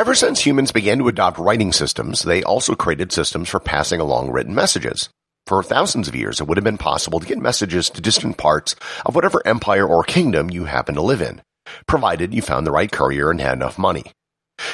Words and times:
Ever 0.00 0.14
since 0.14 0.40
humans 0.40 0.72
began 0.72 0.96
to 0.96 1.08
adopt 1.08 1.36
writing 1.36 1.74
systems, 1.74 2.22
they 2.22 2.42
also 2.42 2.74
created 2.74 3.12
systems 3.12 3.50
for 3.50 3.60
passing 3.60 4.00
along 4.00 4.30
written 4.30 4.54
messages. 4.54 5.10
For 5.46 5.62
thousands 5.62 6.08
of 6.08 6.14
years, 6.14 6.40
it 6.40 6.46
would 6.48 6.56
have 6.56 6.64
been 6.64 6.78
possible 6.78 7.20
to 7.20 7.26
get 7.26 7.36
messages 7.36 7.90
to 7.90 8.00
distant 8.00 8.38
parts 8.38 8.74
of 9.04 9.14
whatever 9.14 9.46
empire 9.46 9.86
or 9.86 10.02
kingdom 10.02 10.48
you 10.48 10.64
happen 10.64 10.94
to 10.94 11.02
live 11.02 11.20
in, 11.20 11.42
provided 11.86 12.32
you 12.32 12.40
found 12.40 12.66
the 12.66 12.70
right 12.70 12.90
courier 12.90 13.30
and 13.30 13.42
had 13.42 13.52
enough 13.52 13.76
money. 13.76 14.04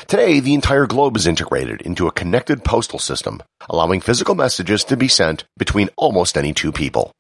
Today, 0.07 0.39
the 0.39 0.55
entire 0.55 0.87
globe 0.87 1.17
is 1.17 1.27
integrated 1.27 1.81
into 1.83 2.07
a 2.07 2.13
connected 2.13 2.63
postal 2.63 3.01
system, 3.01 3.43
allowing 3.69 4.01
physical 4.01 4.37
messages 4.37 4.85
to 4.85 4.97
be 4.97 5.09
sent 5.09 5.43
between 5.59 5.91
almost 5.97 6.39
any 6.39 6.55
two 6.55 6.71
people. 6.71 7.11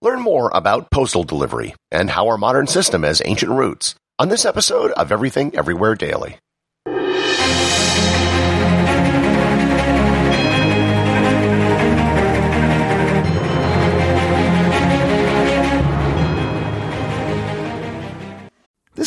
Learn 0.00 0.22
more 0.22 0.50
about 0.54 0.90
postal 0.90 1.24
delivery 1.24 1.74
and 1.90 2.08
how 2.08 2.28
our 2.28 2.38
modern 2.38 2.68
system 2.68 3.02
has 3.02 3.20
ancient 3.26 3.52
roots 3.52 3.94
on 4.18 4.30
this 4.30 4.46
episode 4.46 4.92
of 4.92 5.12
Everything 5.12 5.54
Everywhere 5.54 5.94
Daily. 5.94 6.38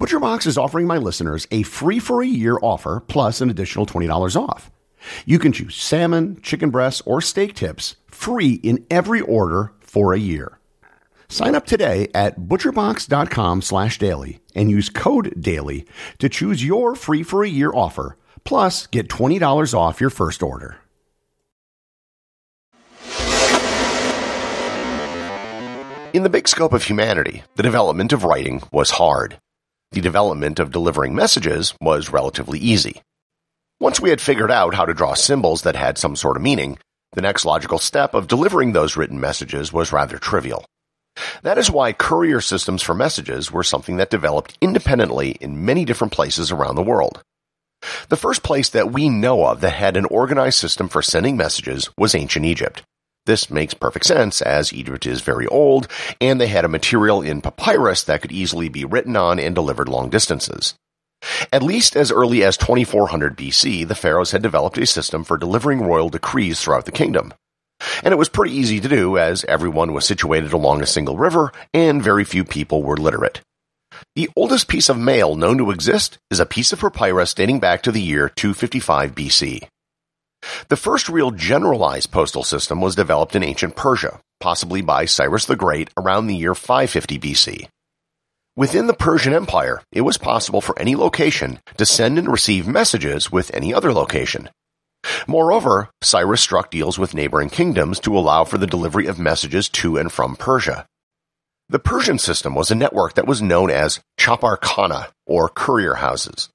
ButcherBox 0.00 0.46
is 0.46 0.56
offering 0.56 0.86
my 0.86 0.96
listeners 0.96 1.48
a 1.50 1.64
free 1.64 1.98
for 1.98 2.22
a 2.22 2.26
year 2.26 2.56
offer 2.62 3.02
plus 3.08 3.40
an 3.40 3.50
additional 3.50 3.84
$20 3.84 4.36
off. 4.36 4.70
You 5.26 5.40
can 5.40 5.50
choose 5.50 5.74
salmon, 5.74 6.40
chicken 6.40 6.70
breasts, 6.70 7.02
or 7.04 7.20
steak 7.20 7.54
tips 7.54 7.96
free 8.06 8.54
in 8.62 8.86
every 8.90 9.20
order 9.20 9.72
for 9.80 10.12
a 10.12 10.18
year. 10.18 10.60
Sign 11.28 11.56
up 11.56 11.66
today 11.66 12.08
at 12.14 12.38
butcherbox.com 12.38 13.60
slash 13.60 13.98
daily 13.98 14.38
and 14.54 14.70
use 14.70 14.88
code 14.88 15.34
daily 15.40 15.84
to 16.20 16.28
choose 16.28 16.64
your 16.64 16.94
free 16.94 17.24
for 17.24 17.42
a 17.42 17.48
year 17.48 17.72
offer, 17.74 18.16
plus 18.44 18.86
get 18.86 19.08
$20 19.08 19.74
off 19.74 20.00
your 20.00 20.10
first 20.10 20.44
order. 20.44 20.76
In 26.14 26.22
the 26.22 26.30
big 26.30 26.46
scope 26.46 26.72
of 26.72 26.84
humanity, 26.84 27.42
the 27.56 27.62
development 27.64 28.12
of 28.12 28.22
writing 28.22 28.62
was 28.72 28.90
hard. 28.90 29.38
The 29.92 30.00
development 30.02 30.60
of 30.60 30.70
delivering 30.70 31.14
messages 31.14 31.74
was 31.80 32.12
relatively 32.12 32.58
easy. 32.58 33.00
Once 33.80 34.00
we 34.00 34.10
had 34.10 34.20
figured 34.20 34.50
out 34.50 34.74
how 34.74 34.84
to 34.84 34.92
draw 34.92 35.14
symbols 35.14 35.62
that 35.62 35.76
had 35.76 35.96
some 35.96 36.14
sort 36.14 36.36
of 36.36 36.42
meaning, 36.42 36.78
the 37.12 37.22
next 37.22 37.44
logical 37.44 37.78
step 37.78 38.12
of 38.12 38.28
delivering 38.28 38.72
those 38.72 38.96
written 38.96 39.18
messages 39.18 39.72
was 39.72 39.92
rather 39.92 40.18
trivial. 40.18 40.64
That 41.42 41.58
is 41.58 41.70
why 41.70 41.92
courier 41.92 42.40
systems 42.40 42.82
for 42.82 42.94
messages 42.94 43.50
were 43.50 43.64
something 43.64 43.96
that 43.96 44.10
developed 44.10 44.58
independently 44.60 45.30
in 45.40 45.64
many 45.64 45.84
different 45.84 46.12
places 46.12 46.50
around 46.50 46.76
the 46.76 46.82
world. 46.82 47.22
The 48.08 48.16
first 48.16 48.42
place 48.42 48.68
that 48.70 48.92
we 48.92 49.08
know 49.08 49.46
of 49.46 49.60
that 49.62 49.70
had 49.70 49.96
an 49.96 50.04
organized 50.06 50.58
system 50.58 50.88
for 50.88 51.00
sending 51.00 51.36
messages 51.36 51.88
was 51.96 52.14
ancient 52.14 52.44
Egypt. 52.44 52.82
This 53.28 53.50
makes 53.50 53.74
perfect 53.74 54.06
sense 54.06 54.40
as 54.40 54.72
Egypt 54.72 55.04
is 55.04 55.20
very 55.20 55.46
old 55.48 55.86
and 56.18 56.40
they 56.40 56.46
had 56.46 56.64
a 56.64 56.68
material 56.68 57.20
in 57.20 57.42
papyrus 57.42 58.02
that 58.04 58.22
could 58.22 58.32
easily 58.32 58.70
be 58.70 58.86
written 58.86 59.16
on 59.16 59.38
and 59.38 59.54
delivered 59.54 59.86
long 59.86 60.08
distances. 60.08 60.72
At 61.52 61.62
least 61.62 61.94
as 61.94 62.10
early 62.10 62.42
as 62.42 62.56
2400 62.56 63.36
BC, 63.36 63.86
the 63.86 63.94
pharaohs 63.94 64.30
had 64.30 64.40
developed 64.40 64.78
a 64.78 64.86
system 64.86 65.24
for 65.24 65.36
delivering 65.36 65.82
royal 65.82 66.08
decrees 66.08 66.58
throughout 66.58 66.86
the 66.86 66.90
kingdom. 66.90 67.34
And 68.02 68.14
it 68.14 68.16
was 68.16 68.30
pretty 68.30 68.54
easy 68.54 68.80
to 68.80 68.88
do 68.88 69.18
as 69.18 69.44
everyone 69.44 69.92
was 69.92 70.06
situated 70.06 70.54
along 70.54 70.82
a 70.82 70.86
single 70.86 71.18
river 71.18 71.52
and 71.74 72.02
very 72.02 72.24
few 72.24 72.44
people 72.44 72.82
were 72.82 72.96
literate. 72.96 73.42
The 74.14 74.30
oldest 74.36 74.68
piece 74.68 74.88
of 74.88 74.96
mail 74.96 75.36
known 75.36 75.58
to 75.58 75.70
exist 75.70 76.16
is 76.30 76.40
a 76.40 76.46
piece 76.46 76.72
of 76.72 76.80
papyrus 76.80 77.34
dating 77.34 77.60
back 77.60 77.82
to 77.82 77.92
the 77.92 78.00
year 78.00 78.30
255 78.30 79.14
BC. 79.14 79.68
The 80.68 80.76
first 80.76 81.08
real 81.08 81.30
generalized 81.30 82.10
postal 82.10 82.42
system 82.42 82.80
was 82.80 82.94
developed 82.94 83.34
in 83.36 83.42
ancient 83.42 83.76
Persia, 83.76 84.20
possibly 84.40 84.82
by 84.82 85.04
Cyrus 85.04 85.44
the 85.44 85.56
Great 85.56 85.90
around 85.96 86.26
the 86.26 86.36
year 86.36 86.54
550 86.54 87.18
BC. 87.18 87.68
Within 88.56 88.88
the 88.88 88.94
Persian 88.94 89.34
Empire, 89.34 89.82
it 89.92 90.00
was 90.00 90.18
possible 90.18 90.60
for 90.60 90.76
any 90.78 90.96
location 90.96 91.60
to 91.76 91.86
send 91.86 92.18
and 92.18 92.28
receive 92.28 92.66
messages 92.66 93.30
with 93.30 93.54
any 93.54 93.72
other 93.72 93.92
location. 93.92 94.50
Moreover, 95.26 95.90
Cyrus 96.02 96.40
struck 96.40 96.70
deals 96.70 96.98
with 96.98 97.14
neighboring 97.14 97.50
kingdoms 97.50 98.00
to 98.00 98.18
allow 98.18 98.44
for 98.44 98.58
the 98.58 98.66
delivery 98.66 99.06
of 99.06 99.18
messages 99.18 99.68
to 99.68 99.96
and 99.96 100.10
from 100.10 100.34
Persia. 100.34 100.86
The 101.68 101.78
Persian 101.78 102.18
system 102.18 102.54
was 102.54 102.70
a 102.70 102.74
network 102.74 103.14
that 103.14 103.26
was 103.26 103.42
known 103.42 103.70
as 103.70 104.00
chaparkhana, 104.18 105.08
or 105.26 105.48
courier 105.48 105.94
houses. 105.94 106.48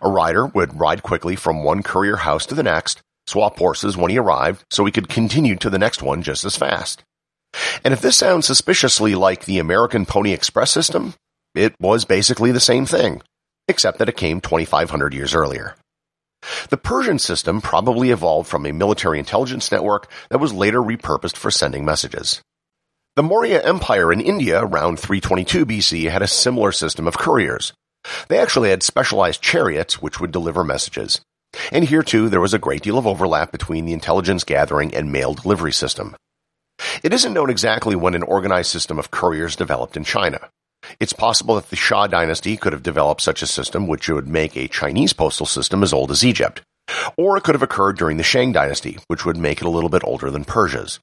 A 0.00 0.08
rider 0.08 0.46
would 0.46 0.80
ride 0.80 1.02
quickly 1.02 1.36
from 1.36 1.62
one 1.62 1.82
courier 1.82 2.16
house 2.16 2.46
to 2.46 2.54
the 2.54 2.62
next, 2.62 3.02
swap 3.26 3.58
horses 3.58 3.96
when 3.96 4.10
he 4.10 4.18
arrived 4.18 4.64
so 4.70 4.84
he 4.84 4.92
could 4.92 5.08
continue 5.08 5.56
to 5.56 5.70
the 5.70 5.78
next 5.78 6.02
one 6.02 6.22
just 6.22 6.44
as 6.44 6.56
fast. 6.56 7.02
And 7.84 7.94
if 7.94 8.00
this 8.00 8.16
sounds 8.16 8.46
suspiciously 8.46 9.14
like 9.14 9.44
the 9.44 9.58
American 9.58 10.06
Pony 10.06 10.32
Express 10.32 10.70
system, 10.70 11.14
it 11.54 11.74
was 11.80 12.04
basically 12.04 12.50
the 12.50 12.60
same 12.60 12.86
thing, 12.86 13.22
except 13.68 13.98
that 13.98 14.08
it 14.08 14.16
came 14.16 14.40
2500 14.40 15.14
years 15.14 15.34
earlier. 15.34 15.76
The 16.68 16.76
Persian 16.76 17.18
system 17.18 17.60
probably 17.60 18.10
evolved 18.10 18.48
from 18.48 18.66
a 18.66 18.72
military 18.72 19.18
intelligence 19.18 19.70
network 19.72 20.10
that 20.30 20.40
was 20.40 20.52
later 20.52 20.80
repurposed 20.80 21.36
for 21.36 21.50
sending 21.50 21.84
messages. 21.84 22.42
The 23.16 23.22
Maurya 23.22 23.62
Empire 23.62 24.12
in 24.12 24.20
India 24.20 24.60
around 24.60 24.98
322 24.98 25.64
BC 25.64 26.10
had 26.10 26.22
a 26.22 26.26
similar 26.26 26.72
system 26.72 27.06
of 27.06 27.16
couriers. 27.16 27.72
They 28.28 28.38
actually 28.38 28.70
had 28.70 28.82
specialized 28.82 29.40
chariots 29.40 30.02
which 30.02 30.20
would 30.20 30.32
deliver 30.32 30.64
messages, 30.64 31.20
and 31.72 31.84
here 31.84 32.02
too, 32.02 32.28
there 32.28 32.40
was 32.40 32.54
a 32.54 32.58
great 32.58 32.82
deal 32.82 32.98
of 32.98 33.06
overlap 33.06 33.52
between 33.52 33.84
the 33.84 33.92
intelligence 33.92 34.44
gathering 34.44 34.94
and 34.94 35.12
mail 35.12 35.34
delivery 35.34 35.72
system. 35.72 36.16
It 37.02 37.12
isn't 37.12 37.32
known 37.32 37.50
exactly 37.50 37.94
when 37.94 38.14
an 38.14 38.22
organized 38.22 38.70
system 38.70 38.98
of 38.98 39.10
couriers 39.10 39.56
developed 39.56 39.96
in 39.96 40.04
China. 40.04 40.50
It's 41.00 41.12
possible 41.12 41.54
that 41.54 41.70
the 41.70 41.76
Xia 41.76 42.10
dynasty 42.10 42.56
could 42.56 42.72
have 42.72 42.82
developed 42.82 43.22
such 43.22 43.42
a 43.42 43.46
system 43.46 43.86
which 43.86 44.08
would 44.08 44.28
make 44.28 44.56
a 44.56 44.68
Chinese 44.68 45.12
postal 45.12 45.46
system 45.46 45.82
as 45.82 45.92
old 45.92 46.10
as 46.10 46.24
Egypt. 46.24 46.62
Or 47.16 47.36
it 47.36 47.44
could 47.44 47.54
have 47.54 47.62
occurred 47.62 47.96
during 47.96 48.18
the 48.18 48.22
Shang 48.22 48.52
dynasty, 48.52 48.98
which 49.06 49.24
would 49.24 49.36
make 49.36 49.60
it 49.60 49.66
a 49.66 49.70
little 49.70 49.88
bit 49.88 50.04
older 50.04 50.30
than 50.30 50.44
Persia's. 50.44 51.00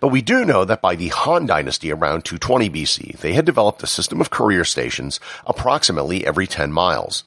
But 0.00 0.08
we 0.08 0.22
do 0.22 0.44
know 0.44 0.64
that 0.64 0.82
by 0.82 0.96
the 0.96 1.08
Han 1.08 1.46
dynasty 1.46 1.92
around 1.92 2.24
220 2.24 2.70
BC, 2.70 3.18
they 3.18 3.32
had 3.32 3.44
developed 3.44 3.82
a 3.82 3.86
system 3.86 4.20
of 4.20 4.30
courier 4.30 4.64
stations 4.64 5.20
approximately 5.46 6.26
every 6.26 6.46
10 6.46 6.72
miles. 6.72 7.24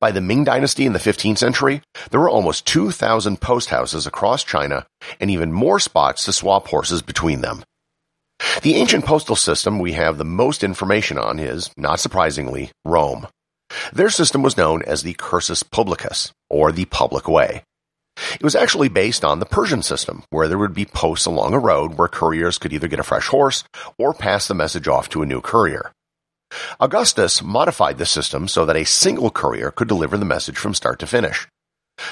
By 0.00 0.10
the 0.10 0.20
Ming 0.20 0.44
dynasty 0.44 0.86
in 0.86 0.92
the 0.92 0.98
15th 0.98 1.38
century, 1.38 1.82
there 2.10 2.20
were 2.20 2.30
almost 2.30 2.66
2,000 2.66 3.40
post 3.40 3.68
houses 3.68 4.06
across 4.06 4.44
China 4.44 4.86
and 5.20 5.30
even 5.30 5.52
more 5.52 5.78
spots 5.80 6.24
to 6.24 6.32
swap 6.32 6.68
horses 6.68 7.02
between 7.02 7.40
them. 7.40 7.64
The 8.62 8.74
ancient 8.76 9.04
postal 9.04 9.36
system 9.36 9.78
we 9.78 9.92
have 9.92 10.18
the 10.18 10.24
most 10.24 10.64
information 10.64 11.18
on 11.18 11.38
is, 11.38 11.70
not 11.76 12.00
surprisingly, 12.00 12.70
Rome. 12.84 13.28
Their 13.92 14.10
system 14.10 14.42
was 14.42 14.56
known 14.56 14.82
as 14.82 15.02
the 15.02 15.14
cursus 15.14 15.62
publicus, 15.62 16.32
or 16.50 16.72
the 16.72 16.84
public 16.86 17.28
way. 17.28 17.62
It 18.34 18.42
was 18.42 18.54
actually 18.54 18.88
based 18.88 19.24
on 19.24 19.38
the 19.38 19.46
Persian 19.46 19.82
system, 19.82 20.24
where 20.30 20.48
there 20.48 20.58
would 20.58 20.74
be 20.74 20.84
posts 20.84 21.26
along 21.26 21.54
a 21.54 21.58
road 21.58 21.94
where 21.94 22.08
couriers 22.08 22.58
could 22.58 22.72
either 22.72 22.88
get 22.88 23.00
a 23.00 23.04
fresh 23.04 23.28
horse 23.28 23.64
or 23.98 24.12
pass 24.12 24.46
the 24.46 24.54
message 24.54 24.88
off 24.88 25.08
to 25.10 25.22
a 25.22 25.26
new 25.26 25.40
courier. 25.40 25.92
Augustus 26.80 27.42
modified 27.42 27.98
the 27.98 28.06
system 28.06 28.48
so 28.48 28.64
that 28.64 28.76
a 28.76 28.84
single 28.84 29.30
courier 29.30 29.70
could 29.70 29.88
deliver 29.88 30.16
the 30.16 30.24
message 30.24 30.58
from 30.58 30.74
start 30.74 30.98
to 30.98 31.06
finish. 31.06 31.46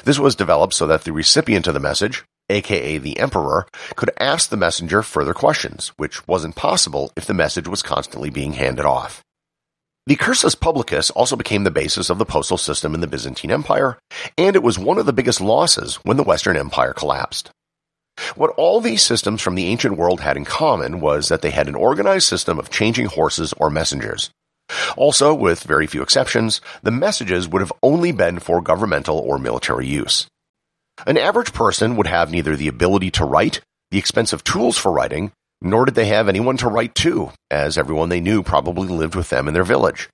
This 0.04 0.18
was 0.18 0.36
developed 0.36 0.74
so 0.74 0.86
that 0.86 1.04
the 1.04 1.12
recipient 1.12 1.66
of 1.66 1.74
the 1.74 1.80
message, 1.80 2.24
aka 2.48 2.98
the 2.98 3.18
emperor, 3.18 3.66
could 3.96 4.10
ask 4.18 4.50
the 4.50 4.56
messenger 4.56 5.02
further 5.02 5.34
questions, 5.34 5.88
which 5.96 6.26
wasn't 6.28 6.56
possible 6.56 7.12
if 7.16 7.26
the 7.26 7.34
message 7.34 7.68
was 7.68 7.82
constantly 7.82 8.30
being 8.30 8.54
handed 8.54 8.84
off. 8.84 9.22
The 10.06 10.16
cursus 10.16 10.54
publicus 10.54 11.10
also 11.10 11.36
became 11.36 11.64
the 11.64 11.70
basis 11.70 12.10
of 12.10 12.18
the 12.18 12.24
postal 12.24 12.56
system 12.56 12.94
in 12.94 13.00
the 13.00 13.06
Byzantine 13.06 13.50
Empire, 13.50 13.98
and 14.36 14.56
it 14.56 14.62
was 14.62 14.78
one 14.78 14.98
of 14.98 15.06
the 15.06 15.12
biggest 15.12 15.40
losses 15.40 15.96
when 15.96 16.16
the 16.16 16.22
Western 16.22 16.56
Empire 16.56 16.92
collapsed. 16.92 17.50
What 18.36 18.50
all 18.56 18.80
these 18.80 19.02
systems 19.02 19.40
from 19.42 19.54
the 19.54 19.66
ancient 19.66 19.96
world 19.96 20.20
had 20.20 20.36
in 20.36 20.44
common 20.44 21.00
was 21.00 21.28
that 21.28 21.42
they 21.42 21.50
had 21.50 21.68
an 21.68 21.74
organized 21.74 22.28
system 22.28 22.58
of 22.58 22.70
changing 22.70 23.06
horses 23.06 23.52
or 23.56 23.70
messengers. 23.70 24.30
Also, 24.96 25.34
with 25.34 25.62
very 25.62 25.86
few 25.86 26.02
exceptions, 26.02 26.60
the 26.82 26.90
messages 26.90 27.48
would 27.48 27.60
have 27.60 27.72
only 27.82 28.12
been 28.12 28.38
for 28.38 28.60
governmental 28.60 29.18
or 29.18 29.38
military 29.38 29.86
use. 29.86 30.26
An 31.06 31.16
average 31.16 31.52
person 31.52 31.96
would 31.96 32.06
have 32.06 32.30
neither 32.30 32.56
the 32.56 32.68
ability 32.68 33.10
to 33.12 33.24
write, 33.24 33.60
the 33.90 33.98
expensive 33.98 34.44
tools 34.44 34.76
for 34.76 34.92
writing, 34.92 35.32
nor 35.62 35.84
did 35.84 35.94
they 35.94 36.06
have 36.06 36.28
anyone 36.28 36.56
to 36.58 36.68
write 36.68 36.94
to, 36.96 37.30
as 37.50 37.76
everyone 37.76 38.08
they 38.08 38.20
knew 38.20 38.42
probably 38.42 38.88
lived 38.88 39.14
with 39.14 39.30
them 39.30 39.48
in 39.48 39.54
their 39.54 39.64
village. 39.64 40.08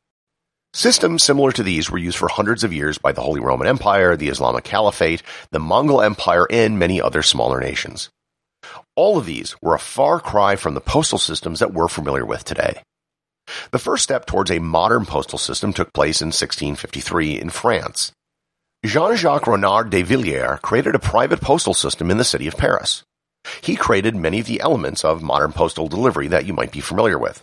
Systems 0.76 1.24
similar 1.24 1.52
to 1.52 1.62
these 1.62 1.90
were 1.90 1.96
used 1.96 2.18
for 2.18 2.28
hundreds 2.28 2.62
of 2.62 2.70
years 2.70 2.98
by 2.98 3.10
the 3.10 3.22
Holy 3.22 3.40
Roman 3.40 3.66
Empire, 3.66 4.14
the 4.14 4.28
Islamic 4.28 4.64
Caliphate, 4.64 5.22
the 5.50 5.58
Mongol 5.58 6.02
Empire, 6.02 6.46
and 6.50 6.78
many 6.78 7.00
other 7.00 7.22
smaller 7.22 7.60
nations. 7.60 8.10
All 8.94 9.16
of 9.16 9.24
these 9.24 9.56
were 9.62 9.74
a 9.74 9.78
far 9.78 10.20
cry 10.20 10.54
from 10.54 10.74
the 10.74 10.82
postal 10.82 11.16
systems 11.16 11.60
that 11.60 11.72
we're 11.72 11.88
familiar 11.88 12.26
with 12.26 12.44
today. 12.44 12.82
The 13.70 13.78
first 13.78 14.04
step 14.04 14.26
towards 14.26 14.50
a 14.50 14.58
modern 14.58 15.06
postal 15.06 15.38
system 15.38 15.72
took 15.72 15.94
place 15.94 16.20
in 16.20 16.26
1653 16.26 17.40
in 17.40 17.48
France. 17.48 18.12
Jean-Jacques 18.84 19.46
Renouard 19.46 19.88
de 19.88 20.02
Villayer 20.02 20.60
created 20.60 20.94
a 20.94 20.98
private 20.98 21.40
postal 21.40 21.72
system 21.72 22.10
in 22.10 22.18
the 22.18 22.22
city 22.22 22.46
of 22.48 22.58
Paris. 22.58 23.02
He 23.62 23.76
created 23.76 24.14
many 24.14 24.40
of 24.40 24.46
the 24.46 24.60
elements 24.60 25.06
of 25.06 25.22
modern 25.22 25.52
postal 25.52 25.88
delivery 25.88 26.28
that 26.28 26.44
you 26.44 26.52
might 26.52 26.70
be 26.70 26.80
familiar 26.80 27.18
with. 27.18 27.42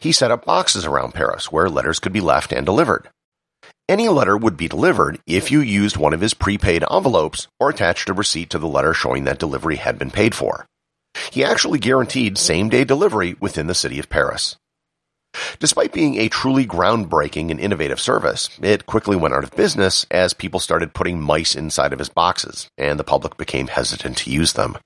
He 0.00 0.12
set 0.12 0.30
up 0.30 0.44
boxes 0.44 0.84
around 0.84 1.14
Paris 1.14 1.52
where 1.52 1.68
letters 1.68 1.98
could 1.98 2.12
be 2.12 2.20
left 2.20 2.52
and 2.52 2.64
delivered. 2.64 3.08
Any 3.88 4.08
letter 4.08 4.36
would 4.36 4.56
be 4.56 4.68
delivered 4.68 5.18
if 5.26 5.50
you 5.50 5.60
used 5.60 5.96
one 5.96 6.12
of 6.12 6.20
his 6.20 6.34
prepaid 6.34 6.84
envelopes 6.90 7.48
or 7.58 7.70
attached 7.70 8.08
a 8.08 8.12
receipt 8.12 8.50
to 8.50 8.58
the 8.58 8.68
letter 8.68 8.92
showing 8.92 9.24
that 9.24 9.38
delivery 9.38 9.76
had 9.76 9.98
been 9.98 10.10
paid 10.10 10.34
for. 10.34 10.66
He 11.32 11.42
actually 11.42 11.78
guaranteed 11.78 12.36
same 12.36 12.68
day 12.68 12.84
delivery 12.84 13.36
within 13.40 13.66
the 13.66 13.74
city 13.74 13.98
of 13.98 14.10
Paris. 14.10 14.56
Despite 15.58 15.92
being 15.92 16.16
a 16.16 16.28
truly 16.28 16.66
groundbreaking 16.66 17.50
and 17.50 17.60
innovative 17.60 18.00
service, 18.00 18.50
it 18.62 18.86
quickly 18.86 19.16
went 19.16 19.34
out 19.34 19.44
of 19.44 19.56
business 19.56 20.06
as 20.10 20.32
people 20.32 20.60
started 20.60 20.94
putting 20.94 21.20
mice 21.20 21.54
inside 21.54 21.92
of 21.92 21.98
his 21.98 22.08
boxes, 22.08 22.68
and 22.76 22.98
the 22.98 23.04
public 23.04 23.36
became 23.36 23.68
hesitant 23.68 24.16
to 24.18 24.30
use 24.30 24.54
them. 24.54 24.78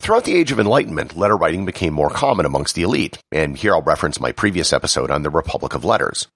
Throughout 0.00 0.24
the 0.24 0.34
Age 0.34 0.50
of 0.50 0.58
Enlightenment, 0.58 1.14
letter 1.14 1.36
writing 1.36 1.66
became 1.66 1.92
more 1.92 2.08
common 2.08 2.46
amongst 2.46 2.74
the 2.74 2.82
elite, 2.82 3.18
and 3.30 3.54
here 3.54 3.74
I'll 3.74 3.82
reference 3.82 4.18
my 4.18 4.32
previous 4.32 4.72
episode 4.72 5.10
on 5.10 5.22
the 5.22 5.28
Republic 5.30 5.74
of 5.74 5.84
Letters. 5.84 6.26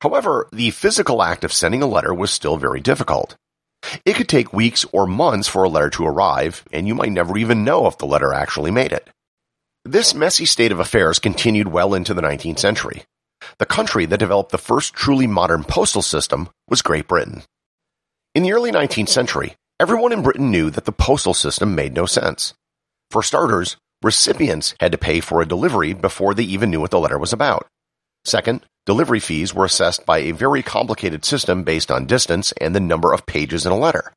However, 0.00 0.48
the 0.52 0.70
physical 0.70 1.22
act 1.22 1.44
of 1.44 1.52
sending 1.52 1.82
a 1.82 1.86
letter 1.86 2.12
was 2.12 2.32
still 2.32 2.56
very 2.56 2.80
difficult. 2.80 3.36
It 4.04 4.16
could 4.16 4.28
take 4.28 4.52
weeks 4.52 4.84
or 4.92 5.06
months 5.06 5.46
for 5.46 5.62
a 5.62 5.68
letter 5.68 5.88
to 5.90 6.06
arrive, 6.06 6.64
and 6.72 6.88
you 6.88 6.96
might 6.96 7.12
never 7.12 7.38
even 7.38 7.62
know 7.64 7.86
if 7.86 7.96
the 7.96 8.06
letter 8.06 8.34
actually 8.34 8.72
made 8.72 8.92
it. 8.92 9.08
This 9.84 10.12
messy 10.12 10.44
state 10.44 10.72
of 10.72 10.80
affairs 10.80 11.20
continued 11.20 11.68
well 11.68 11.94
into 11.94 12.12
the 12.12 12.22
19th 12.22 12.58
century. 12.58 13.04
The 13.58 13.66
country 13.66 14.04
that 14.06 14.18
developed 14.18 14.50
the 14.50 14.58
first 14.58 14.94
truly 14.94 15.28
modern 15.28 15.62
postal 15.62 16.02
system 16.02 16.48
was 16.68 16.82
Great 16.82 17.06
Britain. 17.06 17.44
In 18.34 18.42
the 18.42 18.52
early 18.52 18.72
19th 18.72 19.08
century, 19.10 19.54
everyone 19.78 20.12
in 20.12 20.22
Britain 20.22 20.50
knew 20.50 20.70
that 20.70 20.86
the 20.86 20.92
postal 20.92 21.34
system 21.34 21.76
made 21.76 21.94
no 21.94 22.04
sense. 22.04 22.52
For 23.10 23.24
starters, 23.24 23.76
recipients 24.02 24.74
had 24.78 24.92
to 24.92 24.98
pay 24.98 25.18
for 25.18 25.40
a 25.40 25.48
delivery 25.48 25.92
before 25.94 26.32
they 26.32 26.44
even 26.44 26.70
knew 26.70 26.80
what 26.80 26.92
the 26.92 27.00
letter 27.00 27.18
was 27.18 27.32
about. 27.32 27.66
Second, 28.24 28.64
delivery 28.86 29.18
fees 29.18 29.52
were 29.52 29.64
assessed 29.64 30.06
by 30.06 30.18
a 30.18 30.30
very 30.30 30.62
complicated 30.62 31.24
system 31.24 31.64
based 31.64 31.90
on 31.90 32.06
distance 32.06 32.52
and 32.60 32.72
the 32.72 32.80
number 32.80 33.12
of 33.12 33.26
pages 33.26 33.66
in 33.66 33.72
a 33.72 33.76
letter. 33.76 34.12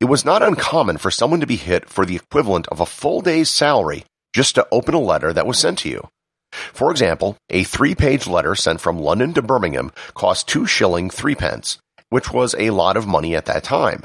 It 0.00 0.06
was 0.06 0.24
not 0.24 0.42
uncommon 0.42 0.96
for 0.96 1.12
someone 1.12 1.40
to 1.40 1.46
be 1.46 1.56
hit 1.56 1.88
for 1.88 2.04
the 2.04 2.16
equivalent 2.16 2.66
of 2.68 2.80
a 2.80 2.86
full 2.86 3.20
day's 3.20 3.50
salary 3.50 4.04
just 4.34 4.56
to 4.56 4.66
open 4.72 4.94
a 4.94 5.00
letter 5.00 5.32
that 5.32 5.46
was 5.46 5.58
sent 5.58 5.78
to 5.80 5.88
you. 5.88 6.08
For 6.50 6.90
example, 6.90 7.36
a 7.50 7.62
three-page 7.62 8.26
letter 8.26 8.56
sent 8.56 8.80
from 8.80 8.98
London 8.98 9.32
to 9.34 9.42
Birmingham 9.42 9.92
cost 10.14 10.48
two 10.48 10.66
shilling 10.66 11.08
three 11.08 11.36
pence, 11.36 11.78
which 12.08 12.32
was 12.32 12.56
a 12.58 12.70
lot 12.70 12.96
of 12.96 13.06
money 13.06 13.36
at 13.36 13.44
that 13.44 13.62
time. 13.62 14.04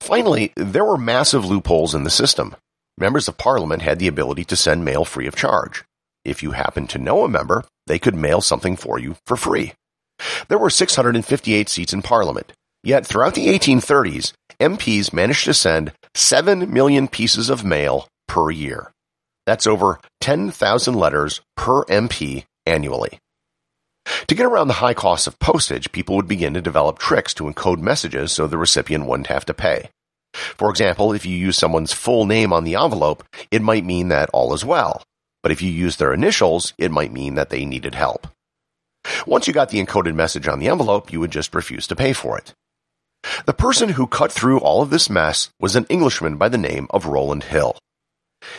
Finally, 0.00 0.52
there 0.56 0.84
were 0.84 0.98
massive 0.98 1.44
loopholes 1.44 1.94
in 1.94 2.04
the 2.04 2.10
system 2.10 2.54
members 3.00 3.28
of 3.28 3.38
parliament 3.38 3.82
had 3.82 3.98
the 3.98 4.08
ability 4.08 4.44
to 4.44 4.56
send 4.56 4.84
mail 4.84 5.04
free 5.04 5.26
of 5.26 5.36
charge. 5.36 5.84
If 6.24 6.42
you 6.42 6.52
happened 6.52 6.90
to 6.90 6.98
know 6.98 7.24
a 7.24 7.28
member, 7.28 7.64
they 7.86 7.98
could 7.98 8.14
mail 8.14 8.40
something 8.40 8.76
for 8.76 8.98
you 8.98 9.16
for 9.26 9.36
free. 9.36 9.72
There 10.48 10.58
were 10.58 10.70
658 10.70 11.68
seats 11.68 11.92
in 11.92 12.02
parliament, 12.02 12.52
yet 12.82 13.06
throughout 13.06 13.34
the 13.34 13.46
1830s, 13.48 14.32
MPs 14.60 15.12
managed 15.12 15.44
to 15.44 15.54
send 15.54 15.92
7 16.14 16.72
million 16.72 17.08
pieces 17.08 17.48
of 17.48 17.64
mail 17.64 18.08
per 18.26 18.50
year. 18.50 18.92
That's 19.46 19.66
over 19.66 20.00
10,000 20.20 20.94
letters 20.94 21.40
per 21.56 21.84
MP 21.84 22.44
annually. 22.66 23.18
To 24.26 24.34
get 24.34 24.46
around 24.46 24.68
the 24.68 24.74
high 24.74 24.94
cost 24.94 25.26
of 25.26 25.38
postage, 25.38 25.92
people 25.92 26.16
would 26.16 26.28
begin 26.28 26.54
to 26.54 26.60
develop 26.60 26.98
tricks 26.98 27.34
to 27.34 27.44
encode 27.44 27.78
messages 27.78 28.32
so 28.32 28.46
the 28.46 28.58
recipient 28.58 29.06
wouldn't 29.06 29.28
have 29.28 29.44
to 29.46 29.54
pay. 29.54 29.90
For 30.56 30.70
example, 30.70 31.12
if 31.12 31.26
you 31.26 31.36
use 31.36 31.56
someone's 31.56 31.92
full 31.92 32.26
name 32.26 32.52
on 32.52 32.64
the 32.64 32.76
envelope, 32.76 33.24
it 33.50 33.62
might 33.62 33.84
mean 33.84 34.08
that 34.08 34.30
all 34.32 34.54
is 34.54 34.64
well. 34.64 35.02
But 35.42 35.52
if 35.52 35.62
you 35.62 35.70
use 35.70 35.96
their 35.96 36.12
initials, 36.12 36.74
it 36.78 36.90
might 36.90 37.12
mean 37.12 37.34
that 37.34 37.50
they 37.50 37.64
needed 37.64 37.94
help. 37.94 38.26
Once 39.26 39.46
you 39.46 39.52
got 39.52 39.70
the 39.70 39.84
encoded 39.84 40.14
message 40.14 40.48
on 40.48 40.58
the 40.58 40.68
envelope, 40.68 41.12
you 41.12 41.20
would 41.20 41.30
just 41.30 41.54
refuse 41.54 41.86
to 41.86 41.96
pay 41.96 42.12
for 42.12 42.36
it. 42.38 42.54
The 43.46 43.54
person 43.54 43.90
who 43.90 44.06
cut 44.06 44.32
through 44.32 44.60
all 44.60 44.82
of 44.82 44.90
this 44.90 45.10
mess 45.10 45.50
was 45.60 45.76
an 45.76 45.86
Englishman 45.88 46.36
by 46.36 46.48
the 46.48 46.58
name 46.58 46.86
of 46.90 47.06
Rowland 47.06 47.44
Hill. 47.44 47.78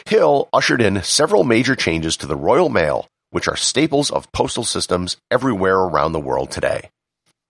Hill 0.05 0.49
ushered 0.51 0.81
in 0.81 1.03
several 1.03 1.43
major 1.43 1.75
changes 1.75 2.17
to 2.17 2.27
the 2.27 2.35
Royal 2.35 2.69
Mail, 2.69 3.07
which 3.31 3.47
are 3.47 3.55
staples 3.55 4.11
of 4.11 4.31
postal 4.31 4.63
systems 4.63 5.17
everywhere 5.31 5.77
around 5.77 6.11
the 6.11 6.19
world 6.19 6.51
today. 6.51 6.89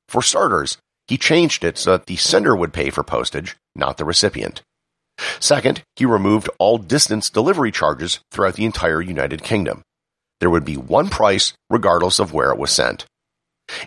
For 0.08 0.22
starters, 0.22 0.78
he 1.10 1.18
changed 1.18 1.64
it 1.64 1.76
so 1.76 1.94
that 1.94 2.06
the 2.06 2.16
sender 2.16 2.56
would 2.56 2.72
pay 2.72 2.92
for 2.92 3.04
postage, 3.04 3.58
not 3.76 3.98
the 3.98 4.06
recipient. 4.06 4.62
Second, 5.40 5.82
he 5.96 6.06
removed 6.06 6.52
all 6.60 6.78
distance 6.78 7.32
delivery 7.32 7.72
charges 7.72 8.20
throughout 8.32 8.54
the 8.54 8.64
entire 8.64 9.02
United 9.02 9.42
Kingdom. 9.42 9.82
There 10.40 10.52
would 10.52 10.64
be 10.64 10.78
one 10.78 11.10
price 11.10 11.54
regardless 11.68 12.20
of 12.20 12.32
where 12.32 12.52
it 12.52 12.60
was 12.60 12.72
sent. 12.72 13.08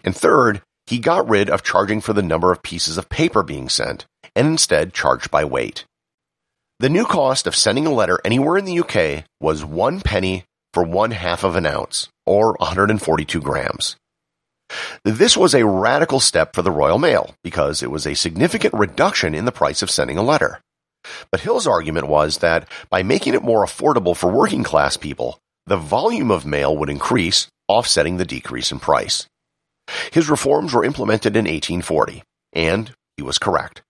And 0.02 0.16
third, 0.16 0.62
he 0.86 0.98
got 0.98 1.28
rid 1.28 1.48
of 1.48 1.62
charging 1.62 2.00
for 2.00 2.12
the 2.12 2.22
number 2.22 2.50
of 2.50 2.64
pieces 2.64 2.98
of 2.98 3.08
paper 3.08 3.44
being 3.44 3.68
sent 3.68 4.04
and 4.34 4.48
instead 4.48 4.92
charged 4.92 5.30
by 5.30 5.44
weight. 5.44 5.84
The 6.80 6.88
new 6.88 7.04
cost 7.04 7.46
of 7.46 7.54
sending 7.54 7.86
a 7.86 7.92
letter 7.92 8.18
anywhere 8.24 8.58
in 8.58 8.64
the 8.64 8.80
UK 8.80 9.24
was 9.40 9.64
one 9.64 10.00
penny 10.00 10.42
for 10.74 10.82
one 10.82 11.12
half 11.12 11.44
of 11.44 11.54
an 11.54 11.66
ounce, 11.66 12.08
or 12.26 12.56
142 12.58 13.40
grams. 13.40 13.96
This 15.04 15.36
was 15.36 15.54
a 15.54 15.66
radical 15.66 16.20
step 16.20 16.54
for 16.54 16.62
the 16.62 16.70
Royal 16.70 16.98
Mail 16.98 17.34
because 17.42 17.82
it 17.82 17.90
was 17.90 18.06
a 18.06 18.14
significant 18.14 18.74
reduction 18.74 19.34
in 19.34 19.44
the 19.44 19.52
price 19.52 19.82
of 19.82 19.90
sending 19.90 20.18
a 20.18 20.22
letter. 20.22 20.60
But 21.30 21.40
Hill's 21.40 21.66
argument 21.66 22.06
was 22.06 22.38
that 22.38 22.68
by 22.88 23.02
making 23.02 23.34
it 23.34 23.42
more 23.42 23.64
affordable 23.64 24.16
for 24.16 24.30
working 24.30 24.62
class 24.62 24.96
people, 24.96 25.38
the 25.66 25.76
volume 25.76 26.30
of 26.30 26.46
mail 26.46 26.76
would 26.76 26.90
increase, 26.90 27.48
offsetting 27.68 28.16
the 28.16 28.24
decrease 28.24 28.72
in 28.72 28.78
price. 28.78 29.26
His 30.12 30.30
reforms 30.30 30.72
were 30.72 30.84
implemented 30.84 31.36
in 31.36 31.44
1840, 31.44 32.22
and 32.52 32.92
he 33.16 33.22
was 33.22 33.38
correct. 33.38 33.82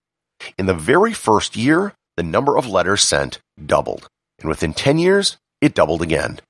In 0.58 0.66
the 0.66 0.74
very 0.74 1.12
first 1.12 1.56
year, 1.56 1.94
the 2.16 2.22
number 2.22 2.56
of 2.56 2.66
letters 2.66 3.02
sent 3.02 3.38
doubled, 3.64 4.08
and 4.40 4.48
within 4.48 4.74
10 4.74 4.98
years, 4.98 5.36
it 5.60 5.74
doubled 5.74 6.02
again. 6.02 6.40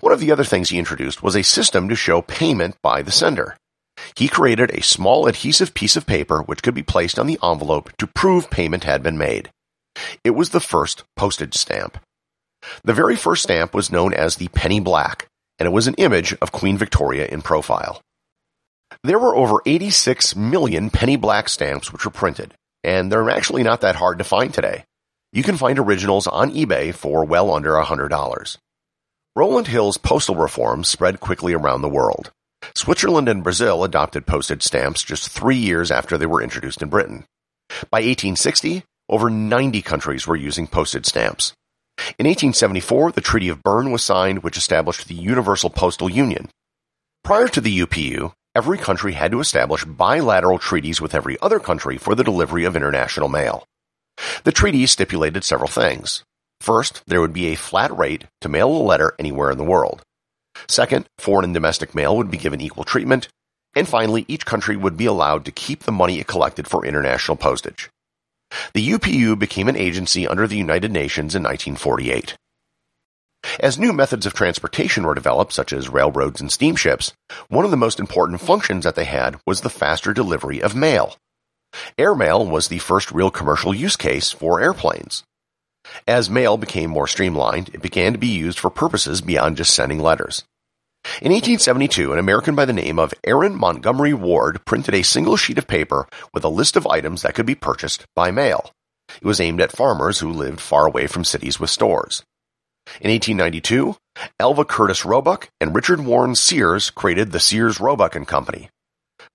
One 0.00 0.12
of 0.12 0.20
the 0.20 0.32
other 0.32 0.44
things 0.44 0.70
he 0.70 0.78
introduced 0.78 1.22
was 1.22 1.36
a 1.36 1.42
system 1.42 1.88
to 1.88 1.94
show 1.94 2.22
payment 2.22 2.76
by 2.82 3.02
the 3.02 3.12
sender. 3.12 3.56
He 4.14 4.28
created 4.28 4.70
a 4.70 4.82
small 4.82 5.26
adhesive 5.26 5.74
piece 5.74 5.96
of 5.96 6.06
paper 6.06 6.42
which 6.42 6.62
could 6.62 6.74
be 6.74 6.82
placed 6.82 7.18
on 7.18 7.26
the 7.26 7.38
envelope 7.42 7.90
to 7.98 8.06
prove 8.06 8.50
payment 8.50 8.84
had 8.84 9.02
been 9.02 9.18
made. 9.18 9.50
It 10.24 10.30
was 10.30 10.50
the 10.50 10.60
first 10.60 11.04
postage 11.16 11.54
stamp. 11.54 11.98
The 12.84 12.94
very 12.94 13.16
first 13.16 13.42
stamp 13.42 13.74
was 13.74 13.92
known 13.92 14.12
as 14.12 14.36
the 14.36 14.48
penny 14.48 14.80
black, 14.80 15.28
and 15.58 15.66
it 15.66 15.72
was 15.72 15.86
an 15.86 15.94
image 15.94 16.34
of 16.40 16.52
Queen 16.52 16.76
Victoria 16.76 17.26
in 17.26 17.42
profile. 17.42 18.00
There 19.02 19.18
were 19.18 19.36
over 19.36 19.62
86 19.64 20.36
million 20.36 20.90
penny 20.90 21.16
black 21.16 21.48
stamps 21.48 21.92
which 21.92 22.04
were 22.04 22.10
printed, 22.10 22.54
and 22.84 23.10
they're 23.10 23.30
actually 23.30 23.62
not 23.62 23.80
that 23.80 23.96
hard 23.96 24.18
to 24.18 24.24
find 24.24 24.52
today. 24.52 24.84
You 25.32 25.42
can 25.42 25.56
find 25.56 25.78
originals 25.78 26.26
on 26.26 26.52
eBay 26.52 26.94
for 26.94 27.24
well 27.24 27.52
under 27.52 27.72
$100. 27.72 28.56
Rowland 29.36 29.66
Hill's 29.66 29.98
postal 29.98 30.34
reforms 30.34 30.88
spread 30.88 31.20
quickly 31.20 31.52
around 31.52 31.82
the 31.82 31.90
world. 31.90 32.30
Switzerland 32.74 33.28
and 33.28 33.44
Brazil 33.44 33.84
adopted 33.84 34.24
postage 34.24 34.62
stamps 34.62 35.02
just 35.02 35.28
three 35.28 35.58
years 35.58 35.90
after 35.90 36.16
they 36.16 36.24
were 36.24 36.42
introduced 36.42 36.80
in 36.80 36.88
Britain. 36.88 37.26
By 37.90 37.98
1860, 37.98 38.82
over 39.10 39.28
90 39.28 39.82
countries 39.82 40.26
were 40.26 40.36
using 40.36 40.66
postage 40.66 41.04
stamps. 41.04 41.52
In 42.18 42.24
1874, 42.24 43.12
the 43.12 43.20
Treaty 43.20 43.50
of 43.50 43.62
Berne 43.62 43.92
was 43.92 44.02
signed, 44.02 44.42
which 44.42 44.56
established 44.56 45.06
the 45.06 45.14
Universal 45.14 45.68
Postal 45.68 46.08
Union. 46.08 46.48
Prior 47.22 47.48
to 47.48 47.60
the 47.60 47.80
UPU, 47.80 48.32
every 48.54 48.78
country 48.78 49.12
had 49.12 49.32
to 49.32 49.40
establish 49.40 49.84
bilateral 49.84 50.58
treaties 50.58 51.02
with 51.02 51.14
every 51.14 51.36
other 51.42 51.60
country 51.60 51.98
for 51.98 52.14
the 52.14 52.24
delivery 52.24 52.64
of 52.64 52.74
international 52.74 53.28
mail. 53.28 53.66
The 54.44 54.52
treaties 54.52 54.92
stipulated 54.92 55.44
several 55.44 55.68
things. 55.68 56.24
First, 56.60 57.02
there 57.06 57.20
would 57.20 57.32
be 57.32 57.46
a 57.48 57.56
flat 57.56 57.96
rate 57.96 58.24
to 58.40 58.48
mail 58.48 58.68
a 58.68 58.78
letter 58.78 59.14
anywhere 59.18 59.50
in 59.50 59.58
the 59.58 59.64
world. 59.64 60.02
Second, 60.68 61.06
foreign 61.18 61.44
and 61.44 61.54
domestic 61.54 61.94
mail 61.94 62.16
would 62.16 62.30
be 62.30 62.38
given 62.38 62.60
equal 62.60 62.84
treatment. 62.84 63.28
And 63.74 63.86
finally, 63.86 64.24
each 64.26 64.46
country 64.46 64.76
would 64.76 64.96
be 64.96 65.06
allowed 65.06 65.44
to 65.44 65.52
keep 65.52 65.82
the 65.82 65.92
money 65.92 66.18
it 66.18 66.26
collected 66.26 66.66
for 66.66 66.84
international 66.84 67.36
postage. 67.36 67.90
The 68.72 68.88
UPU 68.90 69.38
became 69.38 69.68
an 69.68 69.76
agency 69.76 70.26
under 70.26 70.46
the 70.46 70.56
United 70.56 70.90
Nations 70.90 71.34
in 71.34 71.42
1948. 71.42 72.36
As 73.60 73.78
new 73.78 73.92
methods 73.92 74.26
of 74.26 74.34
transportation 74.34 75.04
were 75.04 75.14
developed, 75.14 75.52
such 75.52 75.72
as 75.72 75.88
railroads 75.88 76.40
and 76.40 76.50
steamships, 76.50 77.12
one 77.48 77.64
of 77.64 77.70
the 77.70 77.76
most 77.76 78.00
important 78.00 78.40
functions 78.40 78.84
that 78.84 78.96
they 78.96 79.04
had 79.04 79.36
was 79.46 79.60
the 79.60 79.70
faster 79.70 80.12
delivery 80.12 80.60
of 80.60 80.74
mail. 80.74 81.16
Airmail 81.98 82.46
was 82.46 82.68
the 82.68 82.78
first 82.78 83.12
real 83.12 83.30
commercial 83.30 83.74
use 83.74 83.96
case 83.96 84.32
for 84.32 84.60
airplanes. 84.60 85.22
As 86.06 86.30
mail 86.30 86.56
became 86.56 86.90
more 86.90 87.06
streamlined, 87.06 87.70
it 87.72 87.82
began 87.82 88.12
to 88.12 88.18
be 88.18 88.28
used 88.28 88.58
for 88.58 88.70
purposes 88.70 89.20
beyond 89.20 89.56
just 89.56 89.74
sending 89.74 90.00
letters. 90.00 90.44
In 91.22 91.30
1872, 91.30 92.12
an 92.12 92.18
American 92.18 92.54
by 92.54 92.64
the 92.64 92.72
name 92.72 92.98
of 92.98 93.14
Aaron 93.24 93.54
Montgomery 93.54 94.12
Ward 94.12 94.64
printed 94.64 94.94
a 94.94 95.02
single 95.02 95.36
sheet 95.36 95.58
of 95.58 95.68
paper 95.68 96.08
with 96.34 96.44
a 96.44 96.48
list 96.48 96.76
of 96.76 96.86
items 96.86 97.22
that 97.22 97.34
could 97.34 97.46
be 97.46 97.54
purchased 97.54 98.04
by 98.16 98.30
mail. 98.30 98.72
It 99.22 99.26
was 99.26 99.40
aimed 99.40 99.60
at 99.60 99.70
farmers 99.70 100.18
who 100.18 100.32
lived 100.32 100.60
far 100.60 100.86
away 100.86 101.06
from 101.06 101.24
cities 101.24 101.60
with 101.60 101.70
stores. 101.70 102.24
In 103.00 103.10
1892, 103.10 103.96
Alva 104.40 104.64
Curtis 104.64 105.04
Roebuck 105.04 105.48
and 105.60 105.74
Richard 105.74 106.00
Warren 106.00 106.34
Sears 106.34 106.90
created 106.90 107.30
the 107.30 107.40
Sears 107.40 107.80
Roebuck 107.80 108.16
and 108.16 108.26
Company. 108.26 108.68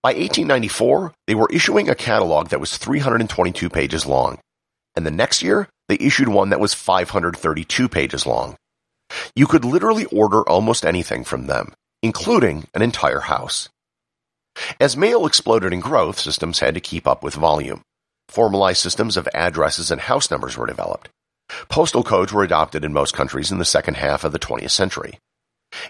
By 0.04 0.10
1894, 0.10 1.14
they 1.28 1.36
were 1.36 1.50
issuing 1.52 1.90
a 1.90 1.96
catalog 1.96 2.50
that 2.50 2.60
was 2.60 2.78
322 2.78 3.70
pages 3.70 4.06
long. 4.06 4.40
And 4.96 5.06
the 5.06 5.12
next 5.12 5.42
year, 5.42 5.70
they 5.92 5.98
issued 6.00 6.30
one 6.30 6.52
that 6.52 6.60
was 6.62 6.74
532 6.74 7.90
pages 7.90 8.26
long. 8.26 8.56
You 9.36 9.46
could 9.46 9.66
literally 9.66 10.06
order 10.06 10.42
almost 10.48 10.86
anything 10.86 11.26
from 11.26 11.48
them, 11.48 11.74
including 12.02 12.70
an 12.74 12.82
entire 12.82 13.20
house. 13.20 13.68
As 14.80 14.96
mail 14.96 15.26
exploded 15.26 15.74
in 15.74 15.82
growth, 15.82 16.18
systems 16.18 16.60
had 16.60 16.76
to 16.76 16.80
keep 16.80 17.06
up 17.06 17.24
with 17.24 17.34
volume. 17.34 17.82
Formalized 18.30 18.82
systems 18.82 19.18
of 19.18 19.28
addresses 19.34 19.92
and 19.92 20.00
house 20.00 20.32
numbers 20.32 20.56
were 20.56 20.66
developed. 20.66 21.10
Postal 21.68 22.04
codes 22.04 22.32
were 22.32 22.44
adopted 22.44 22.86
in 22.86 22.94
most 22.94 23.14
countries 23.14 23.52
in 23.52 23.58
the 23.58 23.66
second 23.66 23.96
half 23.96 24.24
of 24.24 24.32
the 24.32 24.40
20th 24.40 24.72
century. 24.72 25.20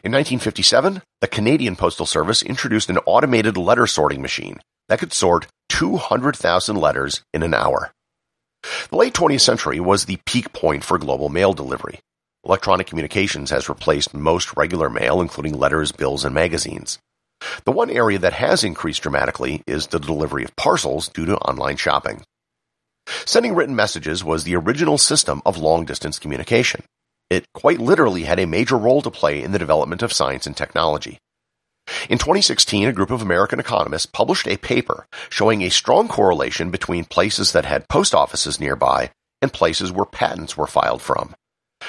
In 0.03 0.12
1957, 0.12 1.03
the 1.20 1.27
Canadian 1.27 1.75
Postal 1.75 2.08
Service 2.08 2.41
introduced 2.41 2.89
an 2.89 2.98
automated 3.05 3.55
letter 3.55 3.86
sorting 3.86 4.24
machine 4.24 4.62
that 4.89 4.98
could 4.98 5.13
sort 5.13 5.46
200,000 5.70 6.75
letters 6.75 7.22
in 7.36 7.43
an 7.43 7.53
hour. 7.53 7.91
The 8.89 8.98
late 8.98 9.13
20th 9.13 9.41
century 9.41 9.80
was 9.80 10.06
the 10.06 10.20
peak 10.25 10.53
point 10.53 10.84
for 10.84 10.98
global 10.98 11.30
mail 11.30 11.53
delivery. 11.53 12.00
Electronic 12.44 12.88
communications 12.88 13.51
has 13.51 13.70
replaced 13.70 14.13
most 14.13 14.56
regular 14.58 14.89
mail, 14.89 15.22
including 15.22 15.58
letters, 15.58 15.91
bills, 15.91 16.25
and 16.25 16.34
magazines. 16.34 17.00
The 17.65 17.72
one 17.72 17.89
area 17.89 18.20
that 18.20 18.34
has 18.34 18.63
increased 18.63 19.01
dramatically 19.01 19.63
is 19.68 19.88
the 19.88 20.00
delivery 20.00 20.44
of 20.44 20.56
parcels 20.56 21.08
due 21.10 21.25
to 21.25 21.38
online 21.38 21.77
shopping. 21.77 22.24
Sending 23.25 23.56
written 23.56 23.75
messages 23.75 24.24
was 24.24 24.44
the 24.44 24.56
original 24.56 24.98
system 24.98 25.41
of 25.46 25.58
long 25.58 25.86
distance 25.86 26.20
communication. 26.20 26.84
It 27.30 27.46
quite 27.53 27.80
literally 27.80 28.24
had 28.24 28.39
a 28.39 28.46
major 28.46 28.77
role 28.77 29.01
to 29.01 29.12
play 29.12 29.41
in 29.41 29.51
the 29.51 29.60
development 29.60 30.01
of 30.03 30.13
science 30.13 30.46
and 30.46 30.56
technology. 30.56 31.18
In 32.10 32.18
2016, 32.18 32.88
a 32.88 32.94
group 32.94 33.12
of 33.12 33.22
American 33.22 33.60
economists 33.60 34.06
published 34.06 34.48
a 34.48 34.58
paper 34.58 35.08
showing 35.30 35.62
a 35.62 35.70
strong 35.70 36.08
correlation 36.08 36.72
between 36.72 37.06
places 37.06 37.52
that 37.52 37.66
had 37.66 37.90
post 37.90 38.14
offices 38.14 38.60
nearby 38.60 39.12
and 39.42 39.52
places 39.52 39.92
where 39.92 40.06
patents 40.06 40.56
were 40.56 40.68
filed 40.68 41.02
from. 41.02 41.36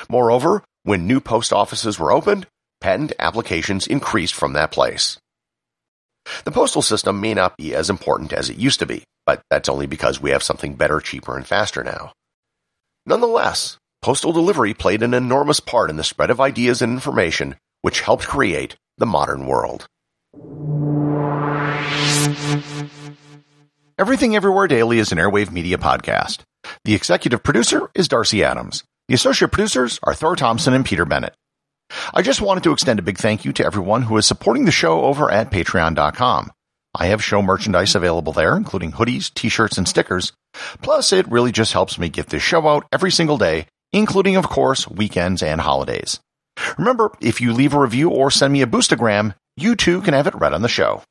Moreover, 0.08 0.62
when 0.84 1.06
new 1.06 1.20
post 1.20 1.52
offices 1.52 1.98
were 1.98 2.12
opened, 2.12 2.46
patent 2.80 3.12
applications 3.18 3.86
increased 3.86 4.34
from 4.34 4.54
that 4.54 4.72
place. 4.72 5.18
The 6.44 6.52
postal 6.52 6.82
system 6.82 7.20
may 7.20 7.34
not 7.34 7.56
be 7.56 7.74
as 7.74 7.90
important 7.90 8.32
as 8.32 8.48
it 8.48 8.56
used 8.56 8.80
to 8.80 8.86
be, 8.86 9.04
but 9.26 9.42
that's 9.50 9.68
only 9.68 9.86
because 9.86 10.20
we 10.20 10.30
have 10.30 10.42
something 10.42 10.74
better, 10.74 11.00
cheaper, 11.00 11.36
and 11.36 11.46
faster 11.46 11.82
now. 11.84 12.12
Nonetheless, 13.06 13.76
postal 14.00 14.32
delivery 14.32 14.74
played 14.74 15.02
an 15.02 15.14
enormous 15.14 15.60
part 15.60 15.90
in 15.90 15.96
the 15.96 16.04
spread 16.04 16.30
of 16.30 16.40
ideas 16.40 16.80
and 16.80 16.92
information 16.92 17.56
which 17.82 18.00
helped 18.00 18.26
create 18.26 18.76
the 19.02 19.06
modern 19.06 19.46
world. 19.46 19.88
Everything 23.98 24.36
Everywhere 24.36 24.68
Daily 24.68 25.00
is 25.00 25.10
an 25.10 25.18
Airwave 25.18 25.50
Media 25.50 25.76
podcast. 25.76 26.42
The 26.84 26.94
executive 26.94 27.42
producer 27.42 27.90
is 27.96 28.06
Darcy 28.06 28.44
Adams. 28.44 28.84
The 29.08 29.14
associate 29.14 29.50
producers 29.50 29.98
are 30.04 30.14
Thor 30.14 30.36
Thompson 30.36 30.72
and 30.72 30.84
Peter 30.84 31.04
Bennett. 31.04 31.34
I 32.14 32.22
just 32.22 32.40
wanted 32.40 32.62
to 32.62 32.72
extend 32.72 33.00
a 33.00 33.02
big 33.02 33.18
thank 33.18 33.44
you 33.44 33.52
to 33.54 33.66
everyone 33.66 34.02
who 34.02 34.16
is 34.18 34.24
supporting 34.24 34.66
the 34.66 34.70
show 34.70 35.02
over 35.02 35.28
at 35.28 35.50
patreon.com. 35.50 36.52
I 36.94 37.06
have 37.06 37.24
show 37.24 37.42
merchandise 37.42 37.96
available 37.96 38.32
there, 38.32 38.56
including 38.56 38.92
hoodies, 38.92 39.34
t-shirts, 39.34 39.78
and 39.78 39.88
stickers. 39.88 40.32
Plus, 40.80 41.12
it 41.12 41.28
really 41.28 41.50
just 41.50 41.72
helps 41.72 41.98
me 41.98 42.08
get 42.08 42.28
this 42.28 42.42
show 42.42 42.68
out 42.68 42.86
every 42.92 43.10
single 43.10 43.36
day, 43.36 43.66
including, 43.92 44.36
of 44.36 44.48
course, 44.48 44.86
weekends 44.86 45.42
and 45.42 45.60
holidays. 45.60 46.20
Remember, 46.78 47.10
if 47.20 47.40
you 47.40 47.52
leave 47.52 47.74
a 47.74 47.80
review 47.80 48.10
or 48.10 48.30
send 48.30 48.52
me 48.52 48.62
a 48.62 48.66
boostagram, 48.66 49.34
you 49.56 49.76
too 49.76 50.00
can 50.02 50.14
have 50.14 50.26
it 50.26 50.34
read 50.34 50.52
on 50.52 50.62
the 50.62 50.68
show. 50.68 51.02